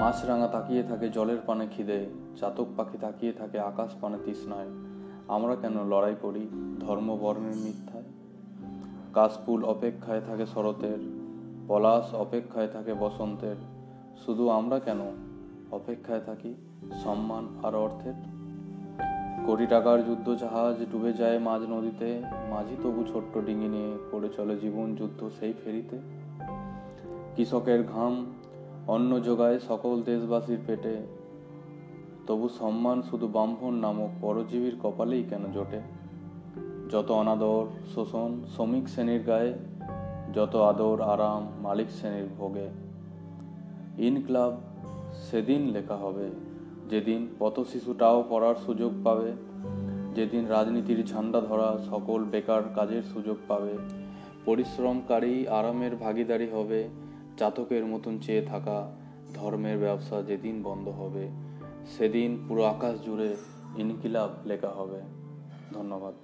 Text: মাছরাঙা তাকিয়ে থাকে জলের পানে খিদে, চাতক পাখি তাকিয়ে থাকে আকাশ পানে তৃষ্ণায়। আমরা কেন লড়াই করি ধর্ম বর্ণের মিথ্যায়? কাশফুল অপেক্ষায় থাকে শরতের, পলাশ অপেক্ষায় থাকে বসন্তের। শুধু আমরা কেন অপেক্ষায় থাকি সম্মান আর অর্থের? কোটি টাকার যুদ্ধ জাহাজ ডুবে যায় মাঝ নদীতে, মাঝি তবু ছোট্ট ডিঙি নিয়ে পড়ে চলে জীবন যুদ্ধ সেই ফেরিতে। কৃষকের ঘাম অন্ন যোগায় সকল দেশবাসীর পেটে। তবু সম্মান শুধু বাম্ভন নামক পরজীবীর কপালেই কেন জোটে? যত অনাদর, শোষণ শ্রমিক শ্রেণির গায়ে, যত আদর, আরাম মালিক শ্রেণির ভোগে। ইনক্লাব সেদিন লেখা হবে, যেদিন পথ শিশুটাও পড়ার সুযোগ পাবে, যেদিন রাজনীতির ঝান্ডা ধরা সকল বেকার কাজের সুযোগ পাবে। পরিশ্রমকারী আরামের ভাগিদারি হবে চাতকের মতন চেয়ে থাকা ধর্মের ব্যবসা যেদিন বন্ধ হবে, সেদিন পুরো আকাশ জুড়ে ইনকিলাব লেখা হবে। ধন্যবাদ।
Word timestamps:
মাছরাঙা 0.00 0.46
তাকিয়ে 0.46 0.82
থাকে 0.82 1.08
জলের 1.08 1.38
পানে 1.46 1.66
খিদে, 1.76 2.06
চাতক 2.40 2.66
পাখি 2.76 2.98
তাকিয়ে 2.98 3.32
থাকে 3.32 3.60
আকাশ 3.60 3.90
পানে 4.00 4.18
তৃষ্ণায়। 4.24 4.66
আমরা 5.28 5.56
কেন 5.56 5.88
লড়াই 5.88 6.14
করি 6.22 6.48
ধর্ম 6.80 7.16
বর্ণের 7.16 7.56
মিথ্যায়? 7.56 8.04
কাশফুল 9.12 9.64
অপেক্ষায় 9.64 10.20
থাকে 10.26 10.46
শরতের, 10.46 10.98
পলাশ 11.68 12.14
অপেক্ষায় 12.14 12.68
থাকে 12.68 12.94
বসন্তের। 12.94 13.56
শুধু 14.26 14.48
আমরা 14.48 14.78
কেন 14.78 15.00
অপেক্ষায় 15.72 16.20
থাকি 16.26 16.54
সম্মান 17.04 17.48
আর 17.62 17.74
অর্থের? 17.74 18.14
কোটি 19.46 19.66
টাকার 19.66 20.04
যুদ্ধ 20.04 20.34
জাহাজ 20.34 20.76
ডুবে 20.92 21.12
যায় 21.12 21.38
মাঝ 21.38 21.62
নদীতে, 21.62 22.22
মাঝি 22.50 22.76
তবু 22.82 23.04
ছোট্ট 23.12 23.38
ডিঙি 23.38 23.68
নিয়ে 23.68 23.98
পড়ে 24.12 24.28
চলে 24.36 24.58
জীবন 24.58 24.94
যুদ্ধ 24.94 25.30
সেই 25.40 25.54
ফেরিতে। 25.64 25.98
কৃষকের 27.36 27.82
ঘাম 27.82 28.26
অন্ন 28.90 29.20
যোগায় 29.20 29.58
সকল 29.58 30.02
দেশবাসীর 30.02 30.58
পেটে। 30.66 30.96
তবু 32.26 32.48
সম্মান 32.48 33.02
শুধু 33.02 33.26
বাম্ভন 33.26 33.74
নামক 33.74 34.10
পরজীবীর 34.20 34.76
কপালেই 34.82 35.24
কেন 35.30 35.52
জোটে? 35.52 35.80
যত 36.90 37.10
অনাদর, 37.10 37.66
শোষণ 37.94 38.40
শ্রমিক 38.54 38.88
শ্রেণির 38.88 39.22
গায়ে, 39.22 39.52
যত 40.34 40.56
আদর, 40.56 41.00
আরাম 41.00 41.48
মালিক 41.62 41.90
শ্রেণির 41.90 42.28
ভোগে। 42.38 42.68
ইনক্লাব 43.98 44.60
সেদিন 45.30 45.62
লেখা 45.68 45.96
হবে, 45.96 46.30
যেদিন 46.90 47.26
পথ 47.38 47.60
শিশুটাও 47.60 48.24
পড়ার 48.30 48.54
সুযোগ 48.66 48.92
পাবে, 49.04 49.32
যেদিন 50.14 50.46
রাজনীতির 50.46 51.06
ঝান্ডা 51.06 51.40
ধরা 51.40 51.78
সকল 51.90 52.24
বেকার 52.24 52.62
কাজের 52.74 53.02
সুযোগ 53.02 53.36
পাবে। 53.48 53.78
পরিশ্রমকারী 54.44 55.46
আরামের 55.46 55.96
ভাগিদারি 55.96 56.48
হবে 56.50 56.88
চাতকের 57.40 57.84
মতন 57.86 58.14
চেয়ে 58.18 58.42
থাকা 58.42 58.78
ধর্মের 59.34 59.78
ব্যবসা 59.78 60.16
যেদিন 60.22 60.56
বন্ধ 60.62 60.86
হবে, 60.88 61.24
সেদিন 61.86 62.30
পুরো 62.48 62.62
আকাশ 62.64 62.94
জুড়ে 63.04 63.30
ইনকিলাব 63.76 64.30
লেখা 64.46 64.68
হবে। 64.68 65.00
ধন্যবাদ। 65.74 66.14